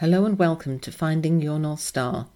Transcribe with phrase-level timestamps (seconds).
[0.00, 2.26] Hello and welcome to Finding Your North Star,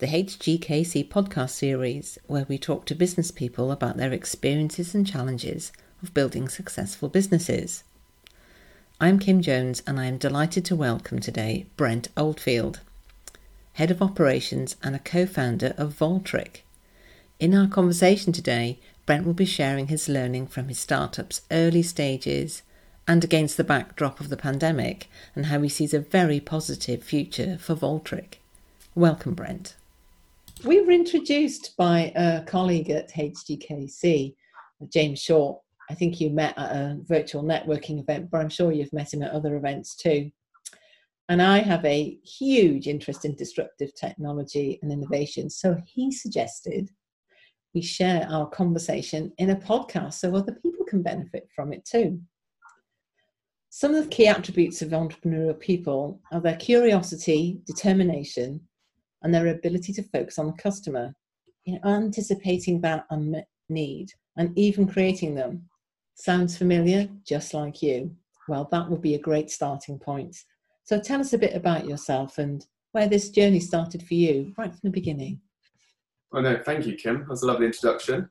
[0.00, 5.70] the HGKC podcast series where we talk to business people about their experiences and challenges
[6.02, 7.84] of building successful businesses.
[9.00, 12.80] I'm Kim Jones and I am delighted to welcome today Brent Oldfield,
[13.74, 16.62] Head of Operations and a co founder of Voltric.
[17.38, 22.62] In our conversation today, Brent will be sharing his learning from his startup's early stages
[23.08, 27.58] and against the backdrop of the pandemic, and how he sees a very positive future
[27.58, 28.34] for Voltric.
[28.94, 29.76] Welcome, Brent.
[30.64, 34.34] We were introduced by a colleague at HGKC,
[34.92, 35.58] James Shaw.
[35.90, 39.22] I think you met at a virtual networking event, but I'm sure you've met him
[39.22, 40.30] at other events too.
[41.28, 45.50] And I have a huge interest in disruptive technology and innovation.
[45.50, 46.90] So he suggested
[47.74, 52.20] we share our conversation in a podcast so other people can benefit from it too.
[53.78, 58.58] Some of the key attributes of entrepreneurial people are their curiosity, determination,
[59.22, 61.14] and their ability to focus on the customer,
[61.66, 65.68] you know, anticipating that unmet need and even creating them.
[66.14, 67.06] Sounds familiar?
[67.26, 68.16] Just like you.
[68.48, 70.34] Well, that would be a great starting point.
[70.84, 74.70] So tell us a bit about yourself and where this journey started for you right
[74.70, 75.38] from the beginning.
[76.32, 77.18] Oh, no, thank you, Kim.
[77.18, 78.30] That was a lovely introduction.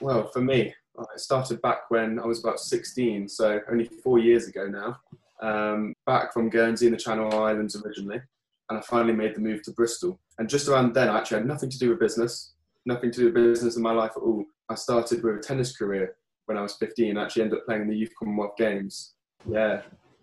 [0.00, 0.72] Well, for me,
[1.14, 4.98] it started back when I was about 16, so only four years ago now.
[5.42, 8.20] Um, back from Guernsey in the Channel Islands originally,
[8.68, 10.20] and I finally made the move to Bristol.
[10.38, 12.54] And just around then, I actually had nothing to do with business,
[12.86, 14.44] nothing to do with business in my life at all.
[14.68, 17.16] I started with a tennis career when I was 15.
[17.16, 19.14] I actually ended up playing in the Youth Commonwealth Games.
[19.48, 19.82] Yeah,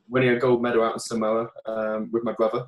[0.09, 2.67] winning a gold medal out in Samoa um, with my brother.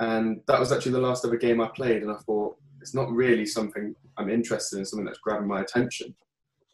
[0.00, 2.02] And that was actually the last ever game I played.
[2.02, 6.14] And I thought, it's not really something I'm interested in, something that's grabbing my attention.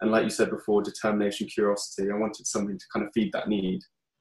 [0.01, 3.49] And like you said before, determination, curiosity, I wanted something to kind of feed that
[3.49, 3.81] need.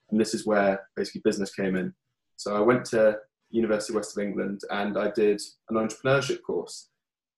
[0.10, 1.94] And this is where basically business came in.
[2.38, 3.18] So I went to
[3.52, 6.90] University of West of England and I did an entrepreneurship course.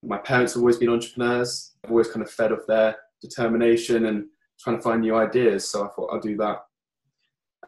[0.04, 1.74] My parents have always been entrepreneurs.
[1.84, 4.26] I've always kind of fed off their determination and
[4.60, 5.70] trying to find new ideas.
[5.70, 6.60] So I thought I'll do that.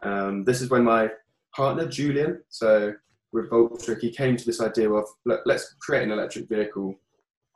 [0.02, 1.10] Um, this is when my
[1.54, 2.94] partner, Julian, so
[3.32, 6.94] with Voltric, he came to this idea of let, us create an electric vehicle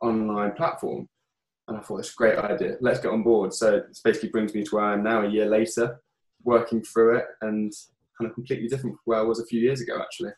[0.01, 1.07] online platform.
[1.67, 2.77] And I thought, it's a great idea.
[2.79, 3.53] Let's get on board.
[3.53, 5.99] So it basically brings me to where I am now, a year later,
[6.43, 7.73] working through it and
[8.17, 10.31] kind of completely different from where I was a few years ago, actually.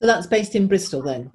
[0.00, 1.32] So that's based in Bristol then?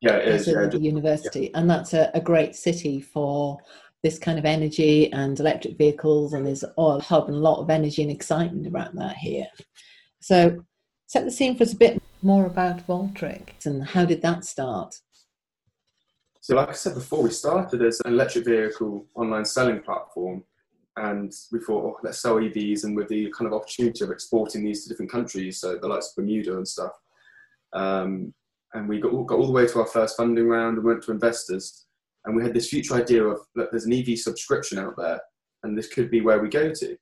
[0.00, 0.46] Yeah, it is.
[0.46, 1.50] Yeah, the university.
[1.52, 1.60] Yeah.
[1.60, 3.58] And that's a, a, great city for
[4.02, 6.32] this kind of energy and electric vehicles.
[6.32, 9.46] And there's a hub and a lot of energy and excitement around that here.
[10.20, 10.64] So
[11.06, 15.00] set the scene for us a bit more about Voltric and how did that start?
[16.48, 20.42] So, like I said before, we started as an electric vehicle online selling platform,
[20.96, 24.64] and we thought, oh, let's sell EVs, and with the kind of opportunity of exporting
[24.64, 26.92] these to different countries, so the likes of Bermuda and stuff.
[27.74, 28.32] Um,
[28.72, 31.12] and we got, got all the way to our first funding round and went to
[31.12, 31.84] investors,
[32.24, 35.20] and we had this future idea of look, there's an EV subscription out there,
[35.64, 36.96] and this could be where we go to.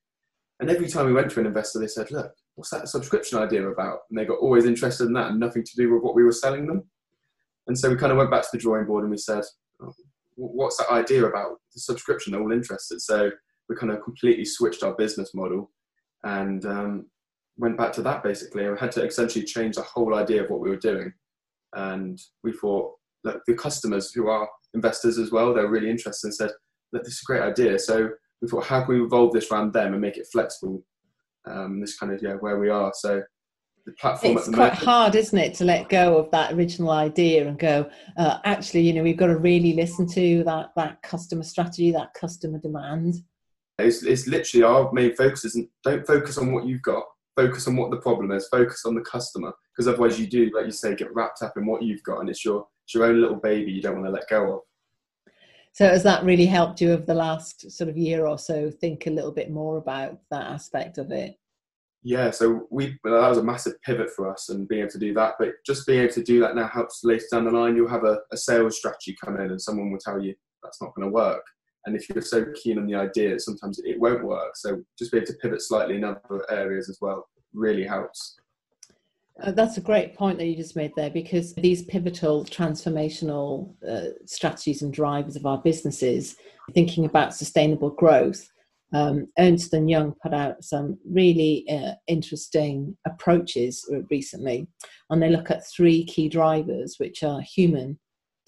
[0.59, 3.69] And every time we went to an investor, they said, look, what's that subscription idea
[3.69, 4.01] about?
[4.11, 6.33] And they got always interested in that and nothing to do with what we were
[6.33, 6.83] selling them.
[7.67, 9.43] And so we kind of went back to the drawing board and we said,
[9.83, 9.93] oh,
[10.37, 12.33] what's that idea about the subscription?
[12.33, 13.01] They're all interested.
[13.01, 13.31] So
[13.69, 15.71] we kind of completely switched our business model
[16.23, 17.07] and um,
[17.57, 18.69] went back to that basically.
[18.69, 21.13] We had to essentially change the whole idea of what we were doing.
[21.75, 22.93] And we thought,
[23.25, 26.51] look, the customers who are investors as well, they're really interested and said,
[26.93, 27.79] look, this is a great idea.
[27.79, 28.11] So
[28.41, 30.85] we thought, how can we evolve this around them and make it flexible?
[31.49, 32.93] Um, this kind of yeah where we are.
[32.95, 33.23] So
[33.87, 34.37] the platform.
[34.37, 37.89] It's quite hard, isn't it, to let go of that original idea and go,
[38.19, 42.13] uh, actually, you know, we've got to really listen to that that customer strategy, that
[42.13, 43.15] customer demand.
[43.79, 47.05] It's, it's literally our main focus isn't don't focus on what you've got,
[47.37, 50.67] focus on what the problem is, focus on the customer, because otherwise you do, like
[50.67, 53.21] you say, get wrapped up in what you've got, and it's your it's your own
[53.21, 54.61] little baby you don't want to let go of.
[55.73, 59.07] So has that really helped you over the last sort of year or so think
[59.07, 61.37] a little bit more about that aspect of it?
[62.07, 65.13] Yeah, so we that was a massive pivot for us and being able to do
[65.15, 65.35] that.
[65.41, 67.75] But just being able to do that now helps later down the line.
[67.75, 70.33] You'll have a, a sales strategy come in, and someone will tell you
[70.63, 71.43] that's not going to work.
[71.85, 74.57] And if you're so keen on the idea, sometimes it won't work.
[74.57, 78.37] So just be able to pivot slightly in other areas as well really helps.
[79.43, 84.13] Uh, that's a great point that you just made there because these pivotal transformational uh,
[84.27, 86.37] strategies and drivers of our businesses,
[86.73, 88.49] thinking about sustainable growth,
[88.93, 94.69] um, Ernst and Young put out some really uh, interesting approaches recently,
[95.11, 97.99] and they look at three key drivers, which are human,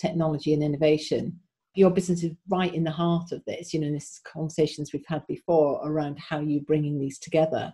[0.00, 1.38] technology, and innovation.
[1.74, 3.74] Your business is right in the heart of this.
[3.74, 7.72] You know, this conversations we've had before around how you're bringing these together.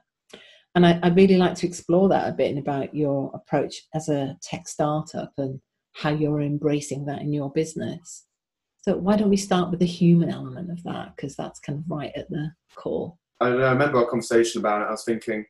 [0.75, 4.08] And I, would really like to explore that a bit and about your approach as
[4.08, 5.61] a tech startup and
[5.93, 8.26] how you're embracing that in your business.
[8.86, 11.90] So why don't we start with the human element of that because that's kind of
[11.90, 13.16] right at the core.
[13.40, 14.88] I, I remember our conversation about it.
[14.88, 15.46] I was thinking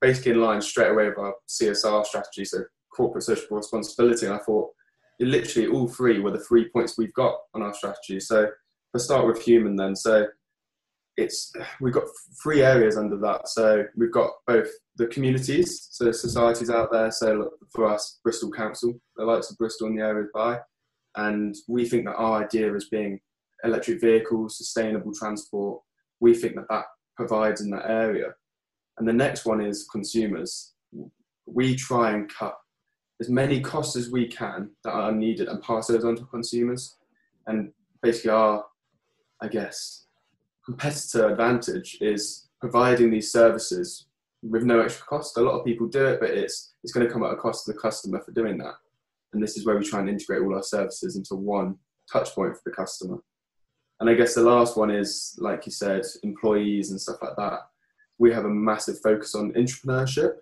[0.00, 2.62] basically in line straight away with our CSR strategy, so
[2.94, 4.26] corporate social responsibility.
[4.26, 4.70] And I thought
[5.18, 8.20] literally all three were the three points we've got on our strategy.
[8.20, 8.48] So
[8.94, 9.96] let's start with human then.
[9.96, 10.28] So
[11.16, 12.04] it's we've got
[12.40, 13.48] three areas under that.
[13.48, 17.10] So we've got both the communities, so societies out there.
[17.10, 20.60] So for us, Bristol Council, the likes of Bristol and the areas by,
[21.18, 23.18] and we think that our idea as being
[23.64, 25.82] electric vehicles, sustainable transport,
[26.20, 26.84] we think that that
[27.16, 28.34] provides in that area.
[28.98, 30.74] And the next one is consumers.
[31.44, 32.56] We try and cut
[33.20, 36.96] as many costs as we can that are needed and pass those on to consumers.
[37.48, 38.64] And basically, our,
[39.42, 40.06] I guess,
[40.64, 44.06] competitor advantage is providing these services
[44.42, 45.36] with no extra cost.
[45.36, 47.64] A lot of people do it, but it's it's going to come at a cost
[47.64, 48.74] to the customer for doing that.
[49.32, 51.76] And this is where we try and integrate all our services into one
[52.10, 53.18] touch point for the customer.
[54.00, 57.60] And I guess the last one is, like you said, employees and stuff like that.
[58.18, 60.36] We have a massive focus on entrepreneurship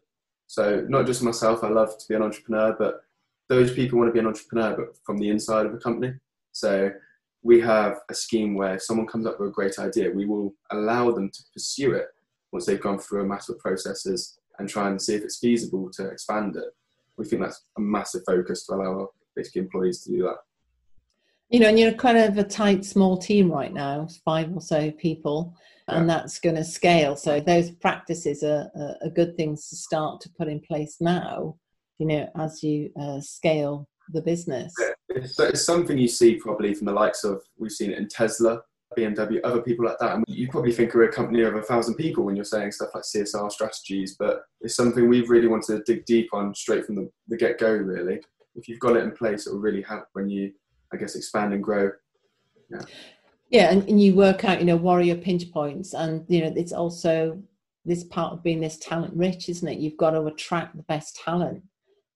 [0.47, 3.03] so not just myself, I love to be an entrepreneur, but
[3.49, 6.15] those people want to be an entrepreneur, but from the inside of a company.
[6.53, 6.91] So
[7.43, 10.55] we have a scheme where if someone comes up with a great idea, we will
[10.71, 12.07] allow them to pursue it
[12.53, 15.91] once they've gone through a massive of processes and try and see if it's feasible
[15.91, 16.75] to expand it.
[17.17, 20.37] We think that's a massive focus to allow our basic employees to do that.
[21.49, 24.91] You know, and you're kind of a tight, small team right now, five or so
[24.91, 25.57] people
[25.89, 27.17] and that's going to scale.
[27.17, 28.71] So those practices are,
[29.03, 31.57] are, good things to start to put in place now.
[31.99, 34.75] You know, as you uh, scale the business.
[35.09, 38.61] It's, it's, something you see probably from the likes of we've seen it in Tesla,
[38.97, 40.15] BMW, other people like that.
[40.15, 42.91] And you probably think we're a company of a thousand people when you're saying stuff
[42.95, 46.97] like CSR strategies, but it's something we've really wanted to dig deep on straight from
[46.97, 47.73] the, the get go.
[47.73, 48.21] Really,
[48.55, 50.53] if you've got it in place, it will really help when you,
[50.93, 51.91] I guess, expand and grow.
[52.71, 52.83] Yeah.
[53.49, 56.73] Yeah, and, and you work out, you know, warrior pinch points, and you know, it's
[56.73, 57.41] also
[57.85, 59.79] this part of being this talent rich, isn't it?
[59.79, 61.63] You've got to attract the best talent.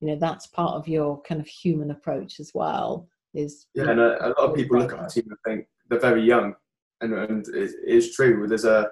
[0.01, 3.09] You know, that's part of your kind of human approach as well.
[3.33, 6.01] Is yeah, and a, a lot of people look at our team and think they're
[6.01, 6.55] very young,
[7.01, 8.47] and and it is true.
[8.47, 8.91] There's a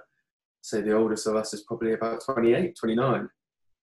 [0.62, 3.28] say the oldest of us is probably about 28, 29,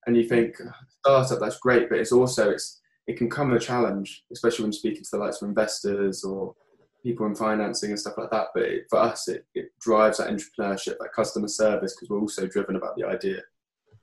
[0.06, 0.54] and you think
[1.00, 5.02] startup that's great, but it's also it's it can come a challenge, especially when speaking
[5.02, 6.54] to the likes of investors or
[7.02, 8.48] people in financing and stuff like that.
[8.52, 12.46] But it, for us, it, it drives that entrepreneurship, that customer service, because we're also
[12.46, 13.42] driven about the idea,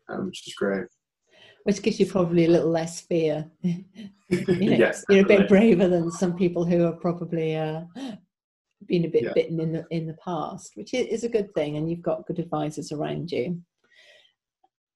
[0.08, 0.88] um, which is great.
[1.64, 3.46] Which gives you probably a little less fear.
[3.62, 3.84] you
[4.30, 4.46] know,
[4.78, 7.82] yes, you're a bit braver than some people who are probably uh,
[8.88, 9.34] been a bit yeah.
[9.34, 11.78] bitten in the in the past, which is a good thing.
[11.78, 13.62] And you've got good advisors around you.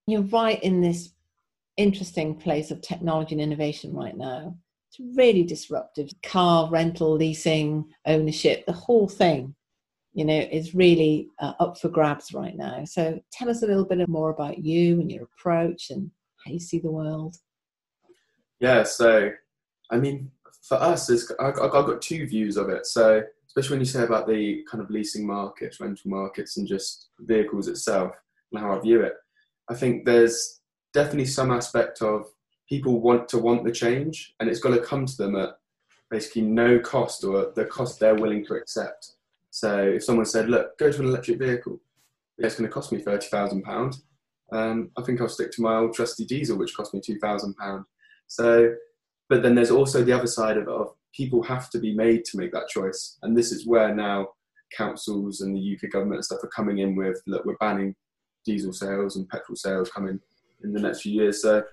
[0.06, 1.14] You're right in this
[1.76, 4.56] interesting place of technology and innovation right now
[4.88, 6.10] it's really disruptive.
[6.24, 9.56] Car rental, leasing, ownership, the whole thing,
[10.14, 12.86] you know, is really uh, up for grabs right now.
[12.86, 16.10] So tell us a little bit more about you and your approach and
[16.44, 17.36] how you see the world.
[18.60, 19.32] Yeah, so
[19.92, 20.32] I mean,
[20.68, 22.86] for us, I've got two views of it.
[22.86, 23.24] So
[23.58, 27.68] especially when you say about the kind of leasing markets, rental markets, and just vehicles
[27.68, 28.12] itself
[28.52, 29.14] and how I view it,
[29.68, 30.62] I think there's
[30.94, 32.28] definitely some aspect of
[32.70, 35.58] people want to want the change and it's got to come to them at
[36.12, 39.14] basically no cost or the cost they're willing to accept.
[39.50, 41.80] So if someone said, look, go to an electric vehicle,
[42.38, 43.96] yeah, it's going to cost me £30,000.
[44.52, 47.84] Um, I think I'll stick to my old trusty diesel, which cost me £2,000.
[48.28, 48.76] So,
[49.30, 52.38] but then there's also the other side of of people have to be made to
[52.38, 53.18] make that choice.
[53.22, 54.30] And this is where now
[54.76, 57.96] councils and the UK government and stuff are coming in with, look, we're banning
[58.46, 60.20] diesel sales and petrol sales coming
[60.64, 61.42] in the next few years.
[61.42, 61.64] So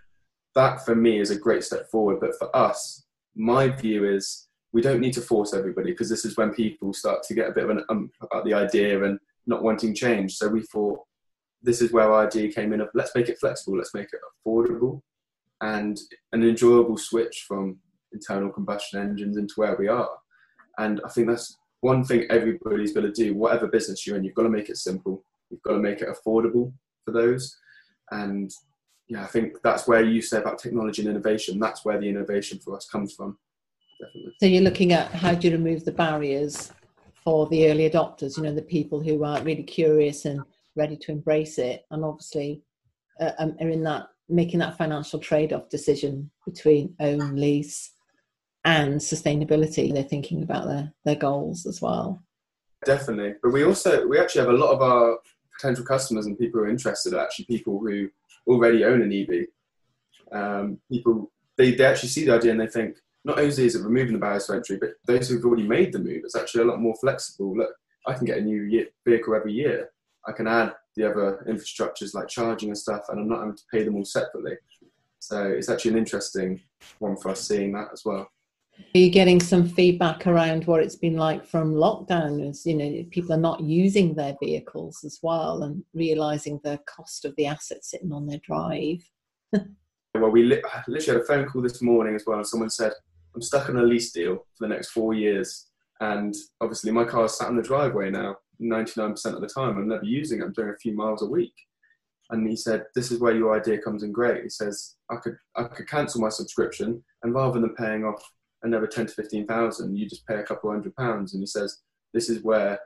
[0.55, 2.21] that for me is a great step forward.
[2.21, 6.37] But for us, my view is we don't need to force everybody because this is
[6.37, 9.63] when people start to get a bit of an um about the idea and not
[9.63, 10.37] wanting change.
[10.37, 11.01] So we thought
[11.63, 14.21] this is where our idea came in of let's make it flexible, let's make it
[14.47, 15.01] affordable
[15.61, 15.99] and
[16.33, 17.79] an enjoyable switch from
[18.15, 20.09] internal combustion engines into where we are.
[20.79, 24.35] And I think that's one thing everybody's got to do, whatever business you're in, you've
[24.35, 25.23] got to make it simple.
[25.51, 26.73] You've got to make it affordable
[27.05, 27.55] for those.
[28.11, 28.51] And
[29.09, 31.61] yeah, I think that's where you say about technology and innovation.
[31.61, 33.37] That's where the innovation for us comes from.
[34.01, 34.35] Definitely.
[34.41, 36.73] So you're looking at how do you remove the barriers
[37.23, 38.37] for the early adopters?
[38.37, 40.41] You know, the people who are really curious and
[40.77, 42.63] ready to embrace it, and obviously
[43.21, 47.93] uh, um, are in that making that financial trade-off decision between own lease
[48.65, 49.93] and sustainability.
[49.93, 52.23] They're thinking about their their goals as well.
[52.85, 55.19] Definitely, but we also we actually have a lot of our
[55.57, 58.09] potential customers and people who are interested are actually people who
[58.47, 59.47] already own an EV.
[60.33, 63.83] Um, people they, they actually see the idea and they think not only is it
[63.83, 66.67] removing the barriers to entry, but those who've already made the move, it's actually a
[66.67, 67.57] lot more flexible.
[67.57, 67.71] Look,
[68.07, 69.91] I can get a new year, vehicle every year.
[70.27, 73.63] I can add the other infrastructures like charging and stuff, and I'm not having to
[73.73, 74.57] pay them all separately.
[75.21, 76.61] So it's actually an interesting
[76.99, 78.29] one for us seeing that as well.
[78.79, 82.49] Are you getting some feedback around what it's been like from lockdown?
[82.49, 87.25] As you know, people are not using their vehicles as well, and realizing the cost
[87.25, 89.03] of the asset sitting on their drive.
[89.53, 92.93] well, we li- literally had a phone call this morning as well, and someone said,
[93.35, 95.67] "I'm stuck on a lease deal for the next four years,
[96.01, 99.77] and obviously my car is sat in the driveway now, 99% of the time.
[99.77, 100.45] I'm never using it.
[100.45, 101.55] I'm doing a few miles a week."
[102.31, 105.37] and he said, "This is where your idea comes in great." He says, "I could
[105.57, 108.23] I could cancel my subscription, and rather than paying off
[108.65, 111.83] another ten to fifteen thousand, you just pay a couple hundred pounds." And he says,
[112.13, 112.79] "This is where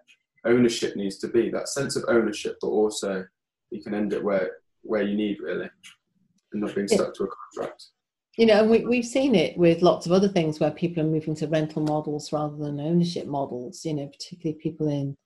[0.44, 3.24] ownership needs to be that sense of ownership, but also
[3.70, 4.50] you can end it where
[4.82, 5.68] where you need really,
[6.52, 7.86] and not being stuck to a contract."
[8.36, 11.08] You know, and we, we've seen it with lots of other things where people are
[11.08, 13.84] moving to rental models rather than ownership models.
[13.84, 15.16] You know, particularly people in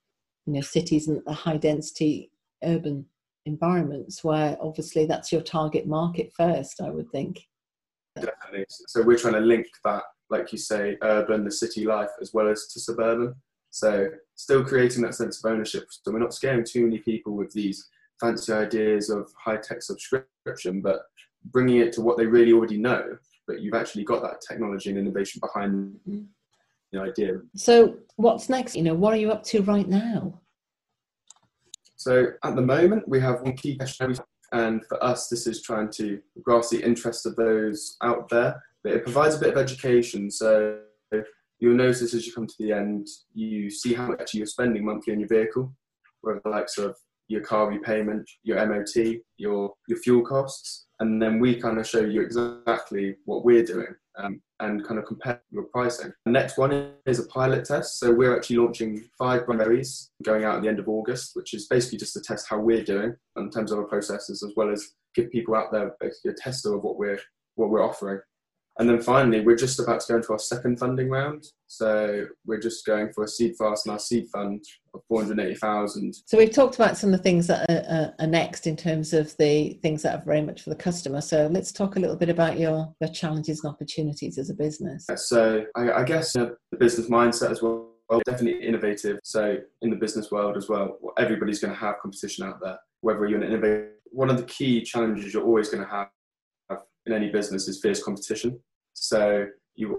[0.46, 2.30] you know cities and the high density
[2.64, 3.06] urban
[3.44, 7.40] environments where obviously that's your target market first, I would think.
[8.16, 8.66] Definitely.
[8.68, 12.48] So we're trying to link that, like you say, urban, the city life, as well
[12.48, 13.34] as to suburban.
[13.70, 15.84] So still creating that sense of ownership.
[15.90, 17.88] So we're not scaring too many people with these
[18.20, 21.02] fancy ideas of high tech subscription, but
[21.46, 23.16] bringing it to what they really already know.
[23.46, 25.96] But you've actually got that technology and innovation behind
[26.92, 27.40] the idea.
[27.54, 28.74] So what's next?
[28.74, 30.40] You know, what are you up to right now?
[31.96, 34.16] So at the moment, we have one key question,
[34.52, 38.62] and for us, this is trying to grasp the interest of those out there.
[38.82, 40.30] But it provides a bit of education.
[40.30, 40.78] So
[41.58, 45.12] you'll notice as you come to the end, you see how much you're spending monthly
[45.12, 45.72] on your vehicle,
[46.22, 46.96] whether the likes of
[47.28, 52.00] your car repayment, your MOT, your your fuel costs, and then we kind of show
[52.00, 56.12] you exactly what we're doing um, and kind of compare your pricing.
[56.24, 57.98] The next one is a pilot test.
[57.98, 61.66] So we're actually launching five berries going out at the end of August, which is
[61.66, 64.94] basically just to test how we're doing in terms of our processes, as well as
[65.14, 67.20] give people out there basically a tester of what we're
[67.54, 68.20] what we're offering.
[68.78, 71.44] And then finally, we're just about to go into our second funding round.
[71.66, 74.64] So we're just going for a seed fast and our seed fund
[74.94, 76.14] of 480,000.
[76.26, 79.36] So we've talked about some of the things that are, are, next in terms of
[79.36, 81.20] the things that are very much for the customer.
[81.20, 85.06] So let's talk a little bit about your, your challenges and opportunities as a business.
[85.16, 87.88] So I, I guess you know, the business mindset as well.
[88.08, 89.20] Well, definitely innovative.
[89.22, 92.78] So in the business world as well, everybody's going to have competition out there.
[93.00, 96.08] Whether you're an innovator, one of the key challenges you're always going to have
[97.06, 98.58] in any business is fierce competition.
[98.94, 99.96] So you've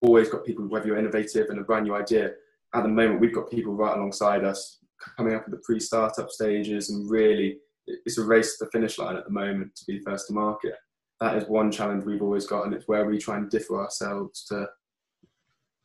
[0.00, 2.32] always got people, whether you're innovative and a brand new idea.
[2.74, 4.78] At the moment, we've got people right alongside us
[5.16, 9.16] coming up at the pre-startup stages, and really, it's a race to the finish line
[9.16, 10.74] at the moment to be first to market.
[11.20, 14.44] That is one challenge we've always got, and it's where we try and differ ourselves
[14.46, 14.68] to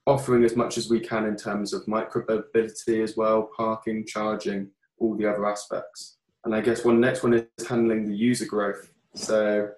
[0.07, 5.15] offering as much as we can in terms of micromobility as well, parking, charging, all
[5.15, 6.17] the other aspects.
[6.43, 8.91] And I guess one next one is handling the user growth.
[9.13, 9.69] So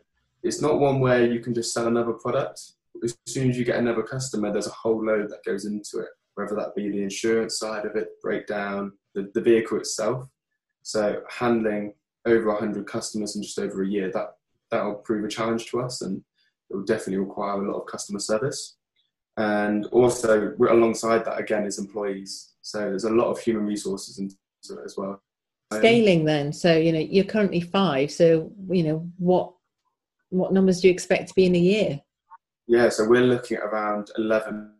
[0.43, 2.61] it's not one where you can just sell another product.
[3.03, 6.09] As soon as you get another customer, there's a whole load that goes into it,
[6.35, 10.27] whether that be the insurance side of it, breakdown, the, the vehicle itself.
[10.83, 11.93] So handling
[12.25, 14.31] over 100 customers in just over a year, that
[14.71, 16.23] that will prove a challenge to us, and
[16.69, 18.77] it will definitely require a lot of customer service.
[19.37, 22.53] And also, alongside that, again, is employees.
[22.61, 24.35] So there's a lot of human resources into
[24.69, 25.21] it as well.
[25.73, 28.11] Scaling then, so you know you're currently five.
[28.11, 29.53] So you know what
[30.33, 32.01] what numbers do you expect to be in a year?
[32.67, 34.71] Yeah, so we're looking at around 11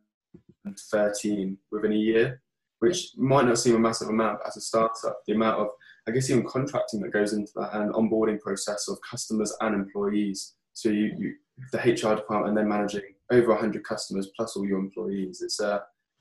[0.66, 2.42] and 13 within a year,
[2.80, 5.68] which might not seem a massive amount, but as a startup, the amount of,
[6.08, 10.56] I guess, even contracting that goes into that and onboarding process of customers and employees.
[10.74, 11.36] So you, you
[11.72, 15.42] the HR department, then managing over 100 customers plus all your employees.
[15.42, 15.80] It's uh,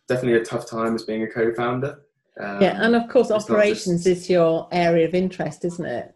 [0.09, 2.03] definitely a tough time as being a co-founder.
[2.39, 6.15] Um, yeah, and of course, operations just, is your area of interest, isn't it?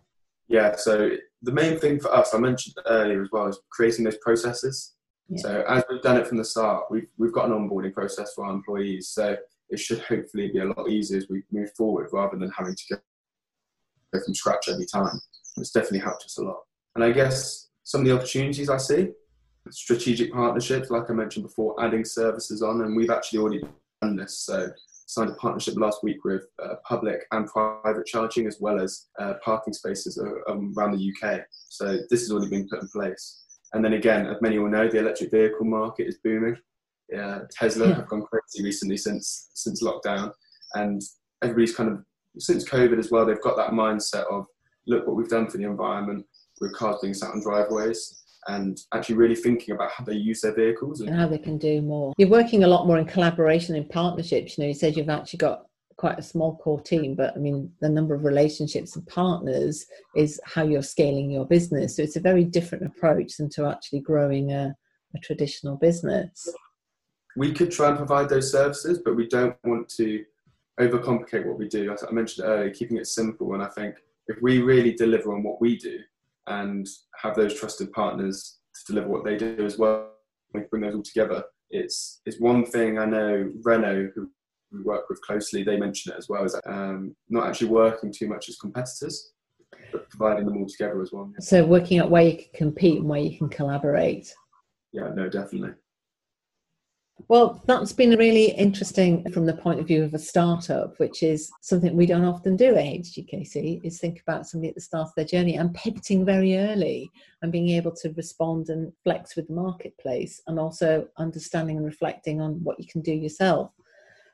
[0.48, 1.10] Yeah, so
[1.46, 4.94] the main thing for us, I mentioned earlier as well, is creating those processes.
[5.28, 5.42] Yeah.
[5.42, 8.44] So as we've done it from the start, we've we've got an onboarding process for
[8.44, 9.08] our employees.
[9.08, 9.36] So
[9.70, 12.84] it should hopefully be a lot easier as we move forward, rather than having to
[12.92, 15.18] go from scratch every time.
[15.56, 16.60] It's definitely helped us a lot.
[16.94, 19.10] And I guess some of the opportunities I see,
[19.70, 23.62] strategic partnerships, like I mentioned before, adding services on, and we've actually already
[24.02, 24.38] done this.
[24.38, 24.68] So
[25.06, 29.34] signed a partnership last week with uh, public and private charging as well as uh,
[29.44, 31.40] parking spaces um, around the UK.
[31.68, 33.44] So this has already been put in place.
[33.72, 36.56] And then again, as many will know, the electric vehicle market is booming.
[37.08, 37.94] Yeah, Tesla yeah.
[37.96, 40.32] have gone crazy recently since since lockdown,
[40.74, 41.00] and
[41.40, 42.04] everybody's kind of
[42.38, 43.24] since COVID as well.
[43.24, 44.46] They've got that mindset of
[44.88, 46.26] look what we've done for the environment.
[46.60, 50.54] with cars being sat on driveways and actually really thinking about how they use their
[50.54, 52.14] vehicles and how they can do more.
[52.16, 54.56] You're working a lot more in collaboration and partnerships.
[54.56, 57.72] You know, you said you've actually got quite a small core team, but I mean,
[57.80, 61.96] the number of relationships and partners is how you're scaling your business.
[61.96, 64.74] So it's a very different approach than to actually growing a,
[65.14, 66.48] a traditional business.
[67.36, 70.24] We could try and provide those services, but we don't want to
[70.78, 71.90] overcomplicate what we do.
[71.90, 73.54] As I mentioned earlier, keeping it simple.
[73.54, 73.96] And I think
[74.28, 75.98] if we really deliver on what we do
[76.46, 76.86] and
[77.20, 80.10] have those trusted partners to deliver what they do as well,
[80.52, 81.44] we bring those all together.
[81.70, 84.30] It's it's one thing I know Renault, who
[84.72, 88.28] we work with closely, they mention it as well, is um, not actually working too
[88.28, 89.32] much as competitors,
[89.92, 91.32] but providing them all together as well.
[91.40, 94.32] So working out where you can compete and where you can collaborate.
[94.92, 95.70] Yeah, no, definitely.
[97.28, 101.50] Well, that's been really interesting from the point of view of a startup, which is
[101.60, 105.14] something we don't often do at HGKC, is think about somebody at the start of
[105.16, 107.10] their journey and pivoting very early
[107.42, 112.40] and being able to respond and flex with the marketplace and also understanding and reflecting
[112.40, 113.72] on what you can do yourself.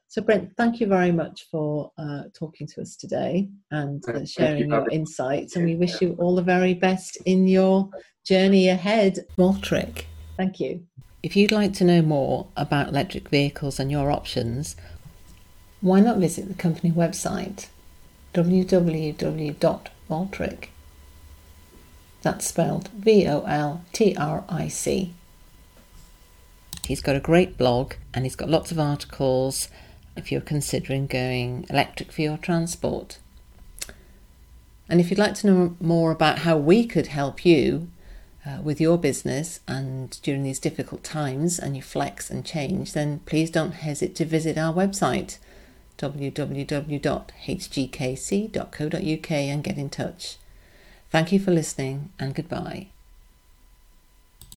[0.08, 4.68] So, Brent, thank you very much for uh, talking to us today and uh, sharing
[4.68, 5.56] you your insights.
[5.56, 7.88] And we wish you all the very best in your
[8.26, 10.04] journey ahead, Voltric.
[10.36, 10.84] Thank you.
[11.22, 14.74] If you'd like to know more about electric vehicles and your options,
[15.80, 17.68] why not visit the company website
[18.34, 19.58] www.voltric.
[22.22, 25.12] That's spelled V O L T R I C.
[26.86, 29.68] He's got a great blog and he's got lots of articles
[30.16, 33.18] if you're considering going electric for your transport.
[34.88, 37.88] And if you'd like to know more about how we could help you
[38.44, 43.20] uh, with your business and during these difficult times and you flex and change, then
[43.20, 45.38] please don't hesitate to visit our website
[45.98, 46.50] www.hgkc.co.uk
[49.30, 50.36] and get in touch.
[51.10, 52.91] Thank you for listening and goodbye.